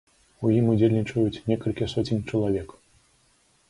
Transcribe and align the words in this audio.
У 0.45 0.51
ім 0.59 0.71
удзельнічаюць 0.73 1.43
некалькі 1.53 1.91
соцень 1.95 2.25
чалавек. 2.29 2.69